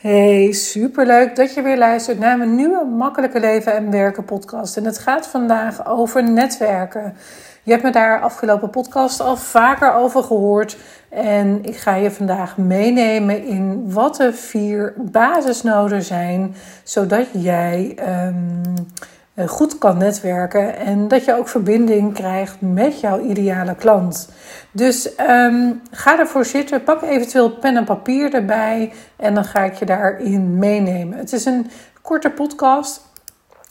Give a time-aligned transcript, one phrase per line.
[0.00, 4.76] Hey, superleuk dat je weer luistert naar mijn nieuwe Makkelijke Leven en Werken podcast.
[4.76, 7.16] En het gaat vandaag over netwerken.
[7.62, 10.76] Je hebt me daar afgelopen podcast al vaker over gehoord.
[11.08, 18.62] En ik ga je vandaag meenemen in wat de vier basisnoden zijn, zodat jij um,
[19.48, 24.28] goed kan netwerken en dat je ook verbinding krijgt met jouw ideale klant.
[24.72, 29.74] Dus um, ga ervoor zitten, pak eventueel pen en papier erbij en dan ga ik
[29.74, 31.18] je daarin meenemen.
[31.18, 31.70] Het is een
[32.02, 33.08] korte podcast.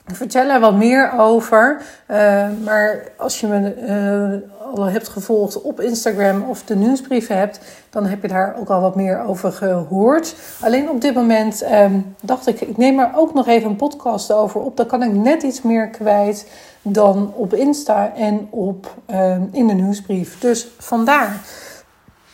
[0.08, 1.82] Ik vertel er wat meer over.
[2.08, 7.60] Uh, maar als je me uh, al hebt gevolgd op Instagram of de nieuwsbrieven hebt,
[7.90, 10.36] dan heb je daar ook al wat meer over gehoord.
[10.62, 14.32] Alleen op dit moment um, dacht ik, ik neem er ook nog even een podcast
[14.32, 14.78] over op.
[14.78, 16.48] Dan kan ik net iets meer kwijt
[16.82, 20.40] dan op Insta en op, um, in de nieuwsbrief.
[20.40, 21.42] Dus vandaar.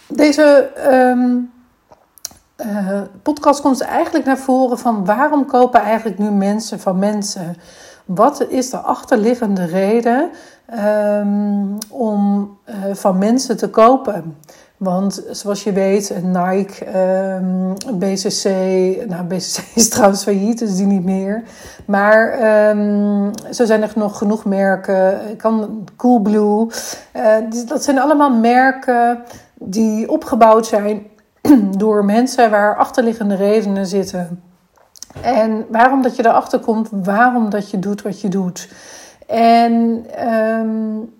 [0.08, 1.52] Deze um,
[2.58, 7.58] uh, podcast komt eigenlijk naar voren van waarom kopen eigenlijk nu mensen van mensen?
[8.06, 10.30] Wat is de achterliggende reden
[10.74, 14.38] um, om uh, van mensen te kopen?
[14.78, 16.86] Want zoals je weet, Nike,
[17.40, 18.44] um, BCC,
[19.08, 21.44] nou BCC is trouwens failliet, dus die niet meer.
[21.86, 22.34] Maar
[22.70, 25.20] um, zo zijn er nog genoeg merken.
[25.38, 26.68] Kan Coolblue.
[27.16, 27.36] Uh,
[27.68, 31.08] dat zijn allemaal merken die opgebouwd zijn
[31.78, 34.42] door mensen waar achterliggende redenen zitten.
[35.22, 38.70] En waarom dat je erachter komt, waarom dat je doet wat je doet.
[39.26, 41.14] En um,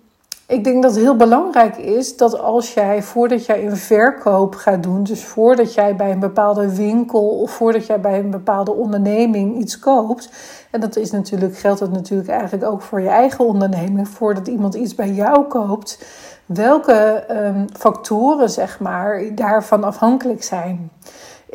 [0.48, 4.82] ik denk dat het heel belangrijk is dat als jij voordat jij een verkoop gaat
[4.82, 9.58] doen, dus voordat jij bij een bepaalde winkel of voordat jij bij een bepaalde onderneming
[9.58, 10.30] iets koopt,
[10.70, 14.74] en dat is natuurlijk, geldt dat natuurlijk eigenlijk ook voor je eigen onderneming, voordat iemand
[14.74, 16.04] iets bij jou koopt,
[16.46, 20.90] welke um, factoren zeg maar daarvan afhankelijk zijn.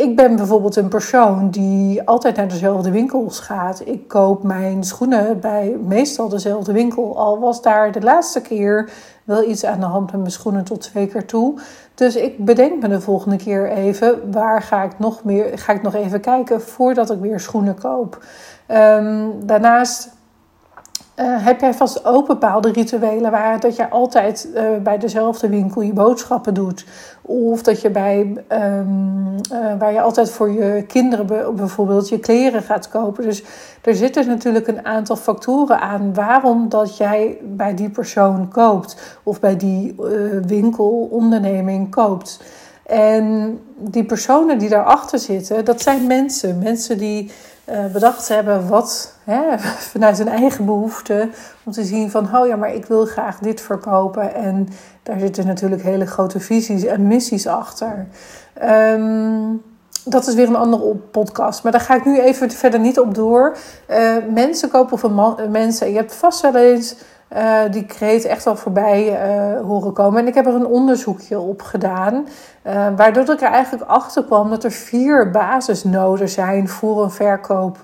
[0.01, 3.81] Ik ben bijvoorbeeld een persoon die altijd naar dezelfde winkels gaat.
[3.85, 7.17] Ik koop mijn schoenen bij meestal dezelfde winkel.
[7.17, 8.89] Al was daar de laatste keer
[9.23, 11.59] wel iets aan de hand met mijn schoenen tot twee keer toe.
[11.95, 15.57] Dus ik bedenk me de volgende keer even waar ga ik nog meer.
[15.57, 18.23] Ga ik nog even kijken voordat ik weer schoenen koop.
[18.67, 20.09] Um, daarnaast
[21.21, 25.81] uh, heb jij vast ook bepaalde rituelen waar dat je altijd uh, bij dezelfde winkel
[25.81, 26.85] je boodschappen doet?
[27.21, 32.61] Of dat je bij um, uh, waar je altijd voor je kinderen bijvoorbeeld je kleren
[32.61, 33.23] gaat kopen.
[33.23, 33.43] Dus
[33.81, 39.39] er zitten natuurlijk een aantal factoren aan waarom dat jij bij die persoon koopt of
[39.39, 39.95] bij die
[40.47, 42.39] winkel, onderneming koopt.
[42.85, 46.59] En die personen die daarachter zitten, dat zijn mensen.
[46.59, 47.31] Mensen die
[47.91, 49.59] bedacht hebben wat hè,
[49.93, 51.29] vanuit hun eigen behoefte.
[51.63, 54.33] Om te zien van, oh ja, maar ik wil graag dit verkopen.
[54.33, 54.67] En
[55.03, 58.07] daar zitten natuurlijk hele grote visies en missies achter.
[58.63, 59.61] Um,
[60.05, 61.63] dat is weer een andere podcast.
[61.63, 63.57] Maar daar ga ik nu even verder niet op door.
[63.89, 65.89] Uh, mensen kopen van man, mensen.
[65.89, 66.95] Je hebt vast wel eens
[67.35, 70.19] uh, die kreet echt wel voorbij uh, horen komen.
[70.19, 72.27] En ik heb er een onderzoekje op gedaan,
[72.67, 77.77] uh, waardoor ik er eigenlijk achter kwam dat er vier basisnoden zijn voor een verkoop.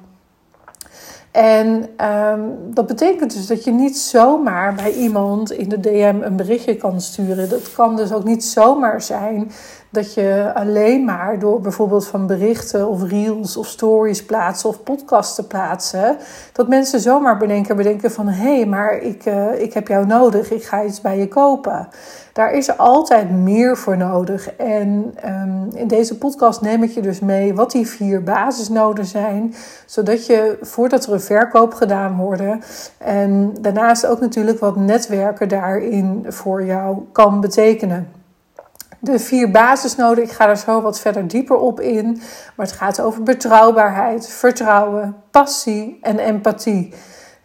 [1.32, 6.36] En um, dat betekent dus dat je niet zomaar bij iemand in de DM een
[6.36, 7.50] berichtje kan sturen.
[7.50, 9.52] Dat kan dus ook niet zomaar zijn
[9.98, 15.48] dat je alleen maar door bijvoorbeeld van berichten of reels of stories plaatsen of podcasten
[15.48, 16.18] plaatsen,
[16.54, 20.52] dat mensen zomaar bedenken, bedenken van hé, hey, maar ik, uh, ik heb jou nodig,
[20.52, 21.88] ik ga iets bij je kopen.
[22.34, 24.56] Daar is altijd meer voor nodig.
[24.56, 29.54] En um, in deze podcast neem ik je dus mee wat die vier basisnoden zijn,
[29.86, 32.42] zodat je voordat er een verkoop gedaan wordt
[32.98, 38.17] en daarnaast ook natuurlijk wat netwerken daarin voor jou kan betekenen
[39.00, 40.24] de vier basisnoden.
[40.24, 42.22] Ik ga er zo wat verder dieper op in.
[42.56, 46.94] Maar het gaat over betrouwbaarheid, vertrouwen, passie en empathie.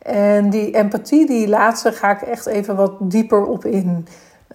[0.03, 4.07] En die empathie, die laatste, ga ik echt even wat dieper op in.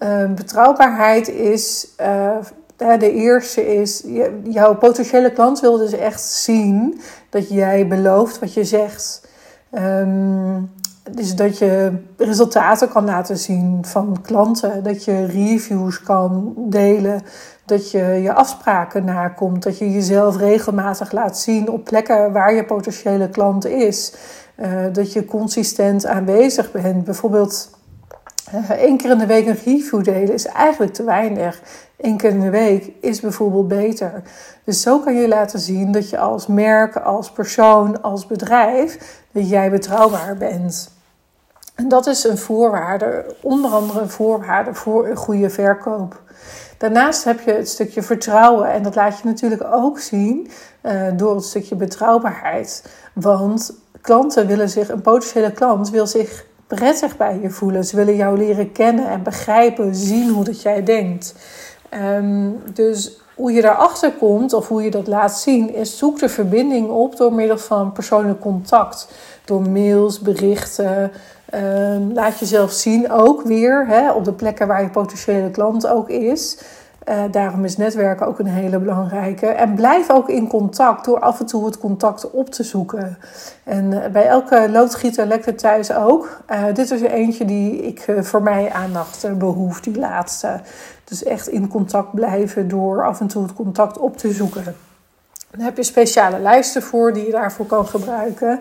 [0.02, 1.88] Uh, betrouwbaarheid is.
[2.00, 2.36] Uh,
[2.76, 4.04] de eerste is,
[4.42, 7.00] jouw potentiële klant wil dus echt zien
[7.30, 9.28] dat jij belooft wat je zegt.
[9.72, 10.70] Um,
[11.10, 17.22] dus dat je resultaten kan laten zien van klanten, dat je reviews kan delen,
[17.64, 22.64] dat je je afspraken nakomt, dat je jezelf regelmatig laat zien op plekken waar je
[22.64, 24.12] potentiële klant is,
[24.56, 27.04] uh, dat je consistent aanwezig bent.
[27.04, 27.70] Bijvoorbeeld
[28.54, 31.60] uh, één keer in de week een review delen is eigenlijk te weinig.
[31.98, 34.22] Eén keer in de week is bijvoorbeeld beter.
[34.64, 39.48] Dus zo kan je laten zien dat je als merk, als persoon, als bedrijf, dat
[39.48, 40.96] jij betrouwbaar bent.
[41.78, 46.22] En dat is een voorwaarde, onder andere een voorwaarde voor een goede verkoop.
[46.78, 50.50] Daarnaast heb je het stukje vertrouwen en dat laat je natuurlijk ook zien
[50.82, 52.84] uh, door het stukje betrouwbaarheid.
[53.12, 57.84] Want klanten willen zich, een potentiële klant wil zich prettig bij je voelen.
[57.84, 61.34] Ze willen jou leren kennen en begrijpen, zien hoe dat jij denkt.
[61.94, 66.28] Um, dus hoe je daarachter komt of hoe je dat laat zien, is zoek de
[66.28, 69.08] verbinding op door middel van persoonlijk contact.
[69.44, 71.12] Door mails, berichten.
[71.54, 76.08] Um, laat jezelf zien ook weer hè, op de plekken waar je potentiële klant ook
[76.08, 76.58] is.
[77.08, 79.46] Uh, daarom is netwerken ook een hele belangrijke.
[79.46, 83.18] En blijf ook in contact door af en toe het contact op te zoeken.
[83.64, 86.40] En uh, bij elke loodgieter lekker thuis ook.
[86.50, 90.60] Uh, dit is er eentje die ik voor mij aandacht behoef, die laatste.
[91.04, 94.76] Dus echt in contact blijven door af en toe het contact op te zoeken.
[95.50, 98.60] Dan heb je speciale lijsten voor die je daarvoor kan gebruiken.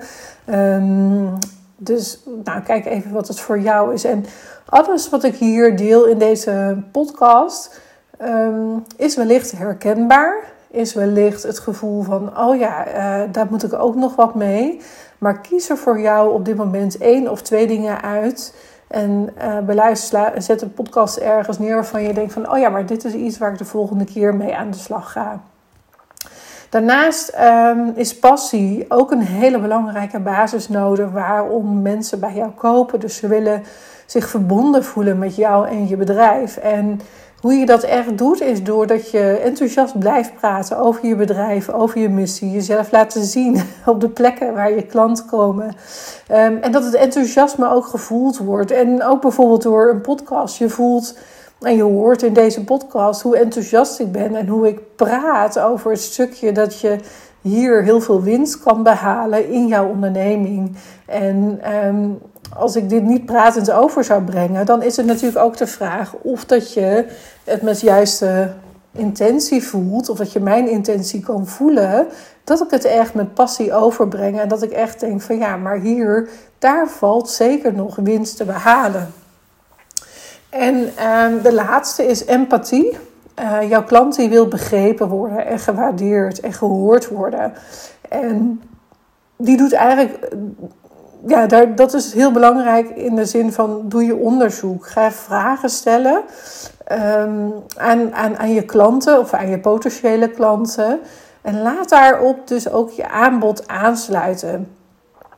[0.49, 1.37] Um,
[1.77, 4.03] dus nou, kijk even wat het voor jou is.
[4.03, 4.25] En
[4.65, 7.81] alles wat ik hier deel in deze podcast
[8.21, 10.55] um, is wellicht herkenbaar.
[10.71, 14.81] Is wellicht het gevoel van, oh ja, uh, daar moet ik ook nog wat mee.
[15.17, 18.53] Maar kies er voor jou op dit moment één of twee dingen uit.
[18.87, 22.85] En uh, beluister, zet een podcast ergens neer waarvan je denkt van, oh ja, maar
[22.85, 25.41] dit is iets waar ik de volgende keer mee aan de slag ga.
[26.77, 32.99] Daarnaast um, is passie ook een hele belangrijke basisnode waarom mensen bij jou kopen.
[32.99, 33.63] Dus ze willen
[34.05, 36.57] zich verbonden voelen met jou en je bedrijf.
[36.57, 36.99] En
[37.41, 41.99] hoe je dat echt doet, is doordat je enthousiast blijft praten over je bedrijf, over
[41.99, 45.65] je missie, jezelf laten zien op de plekken waar je klanten komen.
[46.31, 48.71] Um, en dat het enthousiasme ook gevoeld wordt.
[48.71, 50.57] En ook bijvoorbeeld door een podcast.
[50.57, 51.17] Je voelt
[51.61, 55.91] en je hoort in deze podcast hoe enthousiast ik ben en hoe ik praat over
[55.91, 56.97] het stukje dat je
[57.41, 60.75] hier heel veel winst kan behalen in jouw onderneming.
[61.05, 62.19] En um,
[62.57, 66.13] als ik dit niet pratend over zou brengen, dan is het natuurlijk ook de vraag
[66.21, 67.05] of dat je
[67.43, 68.53] het met juiste
[68.91, 72.07] intentie voelt, of dat je mijn intentie kan voelen,
[72.43, 75.79] dat ik het echt met passie overbreng en dat ik echt denk van ja, maar
[75.79, 76.29] hier,
[76.59, 79.13] daar valt zeker nog winst te behalen.
[80.49, 82.97] En uh, de laatste is empathie.
[83.39, 87.53] Uh, jouw klant die wil begrepen worden en gewaardeerd en gehoord worden.
[88.09, 88.61] En
[89.37, 90.29] die doet eigenlijk
[91.25, 94.87] ja, daar, dat is heel belangrijk in de zin van doe je onderzoek.
[94.87, 96.21] Ga vragen stellen
[96.91, 100.99] um, aan, aan, aan je klanten of aan je potentiële klanten.
[101.41, 104.75] En laat daarop dus ook je aanbod aansluiten.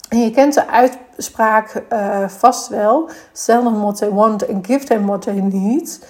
[0.09, 4.85] En je kent de uitspraak uh, vast wel: sell them what they want and give
[4.85, 6.05] them what they need.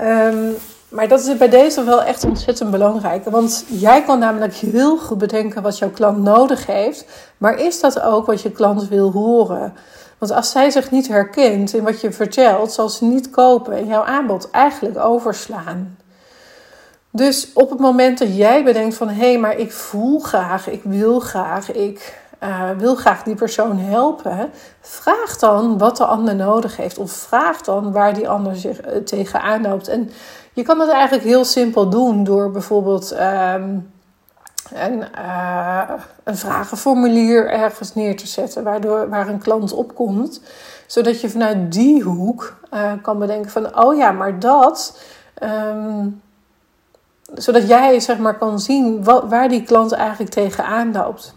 [0.00, 0.54] Um,
[0.92, 3.24] maar dat is bij deze wel echt ontzettend belangrijk.
[3.24, 7.04] Want jij kan namelijk heel goed bedenken wat jouw klant nodig heeft.
[7.38, 9.74] Maar is dat ook wat je klant wil horen?
[10.18, 13.86] Want als zij zich niet herkent in wat je vertelt, zal ze niet kopen en
[13.86, 15.96] jouw aanbod eigenlijk overslaan.
[17.10, 20.80] Dus op het moment dat jij bedenkt van hé, hey, maar ik voel graag, ik
[20.84, 24.50] wil graag, ik uh, wil graag die persoon helpen,
[24.80, 26.98] vraag dan wat de ander nodig heeft.
[26.98, 29.88] Of vraag dan waar die ander zich uh, tegenaan loopt.
[29.88, 30.10] En
[30.52, 35.90] je kan het eigenlijk heel simpel doen door bijvoorbeeld een, uh,
[36.24, 40.40] een vragenformulier ergens neer te zetten waardoor, waar een klant opkomt.
[40.86, 42.56] Zodat je vanuit die hoek
[43.02, 45.00] kan bedenken van, oh ja, maar dat...
[45.42, 46.22] Um,
[47.34, 51.34] zodat jij zeg maar kan zien wat, waar die klant eigenlijk tegenaan loopt.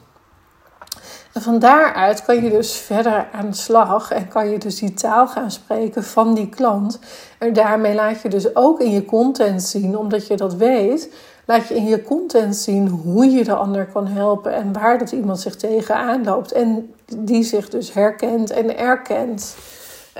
[1.35, 4.93] En van daaruit kan je dus verder aan de slag en kan je dus die
[4.93, 6.99] taal gaan spreken van die klant.
[7.39, 11.09] En daarmee laat je dus ook in je content zien, omdat je dat weet,
[11.45, 15.11] laat je in je content zien hoe je de ander kan helpen en waar dat
[15.11, 16.51] iemand zich tegenaan loopt.
[16.51, 19.55] En die zich dus herkent en erkent.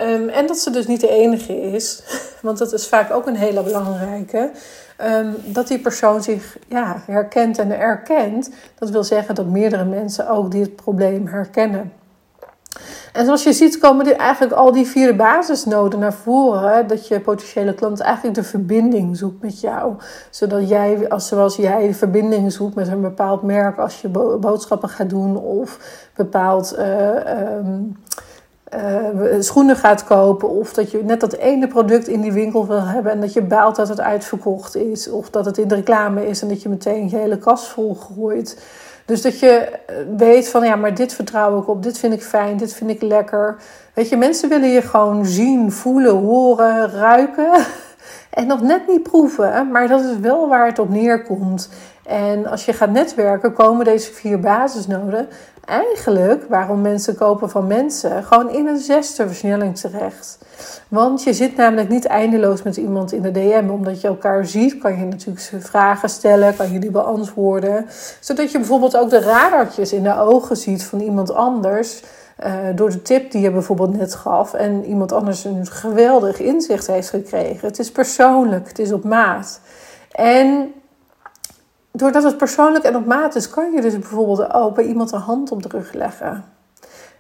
[0.02, 2.04] Um, en dat ze dus niet de enige is,
[2.42, 4.52] want dat is vaak ook een hele belangrijke.
[5.04, 8.50] Um, dat die persoon zich ja, herkent en erkent.
[8.80, 11.92] Dat wil zeggen dat meerdere mensen ook dit probleem herkennen.
[13.14, 16.88] En zoals je ziet komen dit eigenlijk al die vier basisnoden naar voren.
[16.88, 19.94] Dat je potentiële klant eigenlijk de verbinding zoekt met jou.
[20.30, 24.10] Zodat jij, als, zoals jij verbinding zoekt met een bepaald merk als je
[24.40, 25.38] boodschappen gaat doen.
[25.38, 25.80] Of
[26.16, 26.76] bepaald...
[26.80, 27.98] Uh, um,
[28.76, 30.50] uh, schoenen gaat kopen.
[30.50, 33.42] Of dat je net dat ene product in die winkel wil hebben en dat je
[33.42, 35.10] baalt dat het uitverkocht is.
[35.10, 37.96] Of dat het in de reclame is en dat je meteen je hele kast vol
[37.96, 38.58] gooit.
[39.06, 42.24] Dus dat je eh, weet van ja, maar dit vertrouw ik op, dit vind ik
[42.24, 43.56] fijn, dit vind ik lekker.
[43.94, 47.52] Weet je, mensen willen je gewoon zien, voelen, horen, ruiken.
[48.30, 51.70] En nog net niet proeven, maar dat is wel waar het op neerkomt.
[52.04, 55.28] En als je gaat netwerken, komen deze vier basisnoden
[55.66, 60.38] eigenlijk, waarom mensen kopen van mensen, gewoon in een zesde versnelling terecht.
[60.88, 63.70] Want je zit namelijk niet eindeloos met iemand in de DM.
[63.70, 67.86] Omdat je elkaar ziet, kan je natuurlijk vragen stellen, kan je die beantwoorden.
[68.20, 72.04] Zodat je bijvoorbeeld ook de radartjes in de ogen ziet van iemand anders.
[72.46, 74.54] Uh, door de tip die je bijvoorbeeld net gaf.
[74.54, 77.68] En iemand anders een geweldig inzicht heeft gekregen.
[77.68, 79.60] Het is persoonlijk, het is op maat.
[80.12, 80.74] En
[81.96, 85.20] doordat het persoonlijk en op maat is, kan je dus bijvoorbeeld ook bij iemand een
[85.20, 86.46] hand op de rug leggen.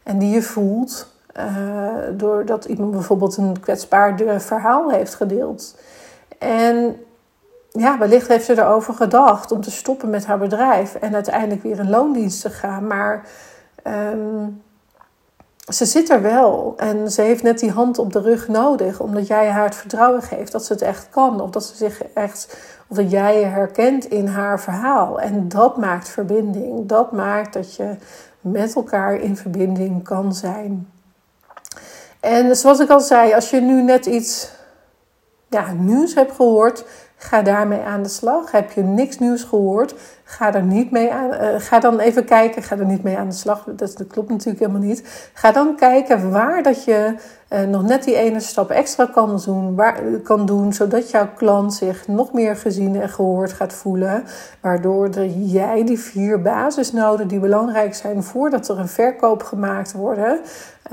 [0.03, 5.75] En die je voelt uh, doordat iemand bijvoorbeeld een kwetsbaar verhaal heeft gedeeld.
[6.39, 6.95] En
[7.71, 11.79] ja, wellicht heeft ze erover gedacht om te stoppen met haar bedrijf en uiteindelijk weer
[11.79, 12.87] in loondienst te gaan.
[12.87, 13.27] Maar
[13.83, 14.63] um,
[15.73, 19.27] ze zit er wel en ze heeft net die hand op de rug nodig, omdat
[19.27, 22.57] jij haar het vertrouwen geeft dat ze het echt kan, of dat ze zich echt,
[22.87, 25.19] of dat jij je herkent in haar verhaal.
[25.21, 26.87] En dat maakt verbinding.
[26.87, 27.95] Dat maakt dat je
[28.41, 30.89] met elkaar in verbinding kan zijn.
[32.19, 34.51] En zoals ik al zei, als je nu net iets
[35.49, 36.85] ja, nieuws hebt gehoord,
[37.17, 38.51] ga daarmee aan de slag.
[38.51, 41.33] Heb je niks nieuws gehoord, ga er niet mee aan.
[41.33, 43.63] Uh, ga dan even kijken, ga er niet mee aan de slag.
[43.75, 45.29] Dat, klopt natuurlijk helemaal niet.
[45.33, 47.15] Ga dan kijken waar dat je
[47.49, 51.73] uh, nog net die ene stap extra kan doen, waar, kan doen, zodat jouw klant
[51.73, 54.23] zich nog meer gezien en gehoord gaat voelen.
[54.61, 60.19] Waardoor de, jij die vier basisnoden die belangrijk zijn voordat er een verkoop gemaakt wordt,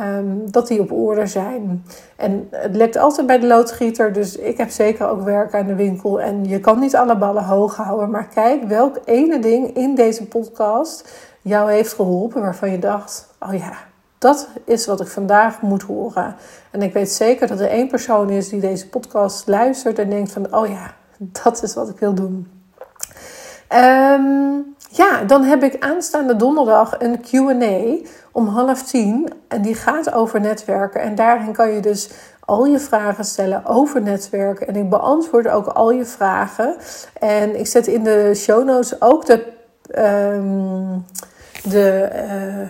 [0.00, 1.84] um, dat die op orde zijn.
[2.16, 5.74] En het lekt altijd bij de loodgieter, dus ik heb zeker ook werk aan de
[5.74, 6.11] winkel.
[6.20, 10.26] En je kan niet alle ballen hoog houden, maar kijk welk ene ding in deze
[10.26, 11.08] podcast
[11.40, 13.72] jou heeft geholpen waarvan je dacht: oh ja
[14.22, 16.36] dat is wat ik vandaag moet horen.
[16.70, 20.32] En ik weet zeker dat er één persoon is die deze podcast luistert en denkt
[20.32, 20.94] van, oh ja,
[21.42, 22.50] dat is wat ik wil doen.
[23.68, 24.58] Ehm,
[24.90, 29.32] ja, dan heb ik aanstaande donderdag een QA om half tien.
[29.48, 31.00] En die gaat over netwerken.
[31.00, 32.10] En daarin kan je dus
[32.52, 34.66] al je vragen stellen over netwerken.
[34.66, 36.76] En ik beantwoord ook al je vragen.
[37.18, 39.44] En ik zet in de show notes ook de.
[39.98, 41.04] Um,
[41.62, 42.68] de uh,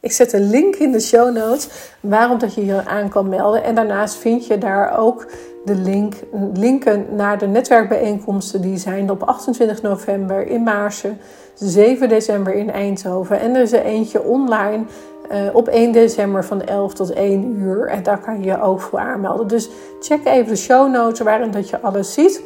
[0.00, 1.68] ik zet een link in de show notes
[2.00, 3.64] waarom dat je je aan kan melden.
[3.64, 5.26] En daarnaast vind je daar ook
[5.64, 6.14] de link,
[6.54, 8.60] linken naar de netwerkbijeenkomsten.
[8.60, 11.18] Die zijn op 28 november in Maarsen,
[11.54, 13.40] 7 december in Eindhoven.
[13.40, 14.84] En er is er eentje online
[15.32, 17.88] uh, op 1 december van 11 tot 1 uur.
[17.88, 19.48] En daar kan je je ook voor aanmelden.
[19.48, 19.70] Dus
[20.00, 22.42] check even de show notes waarin dat je alles ziet.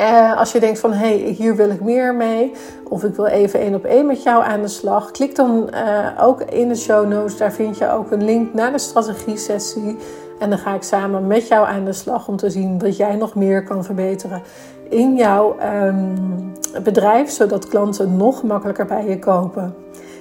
[0.00, 2.52] Uh, als je denkt van hé, hey, hier wil ik meer mee,
[2.88, 6.08] of ik wil even één op één met jou aan de slag, klik dan uh,
[6.20, 7.36] ook in de show notes.
[7.36, 9.96] Daar vind je ook een link naar de strategie-sessie.
[10.38, 13.16] En dan ga ik samen met jou aan de slag om te zien wat jij
[13.16, 14.42] nog meer kan verbeteren
[14.88, 19.74] in jouw um, bedrijf, zodat klanten nog makkelijker bij je kopen.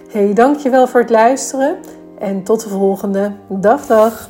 [0.09, 1.77] Hey, dankjewel voor het luisteren
[2.19, 3.31] en tot de volgende.
[3.47, 4.29] Dag, dag.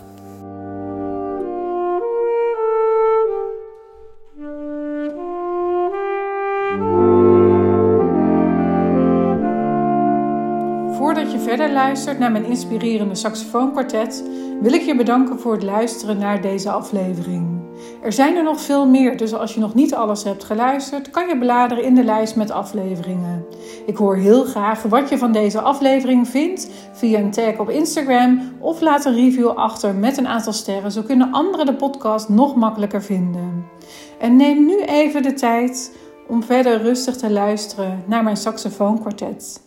[10.97, 14.23] Voordat je verder luistert naar mijn inspirerende saxofoonkwartet,
[14.61, 17.68] wil ik je bedanken voor het luisteren naar deze aflevering.
[18.01, 21.27] Er zijn er nog veel meer, dus als je nog niet alles hebt geluisterd, kan
[21.27, 23.45] je bladeren in de lijst met afleveringen.
[23.85, 28.41] Ik hoor heel graag wat je van deze aflevering vindt via een tag op Instagram
[28.59, 32.55] of laat een review achter met een aantal sterren, zo kunnen anderen de podcast nog
[32.55, 33.65] makkelijker vinden.
[34.19, 39.61] En neem nu even de tijd om verder rustig te luisteren naar mijn saxofoonkwartet.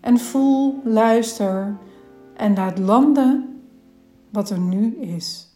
[0.00, 1.76] En voel, luister
[2.36, 3.60] en laat landen
[4.32, 5.47] wat er nu is.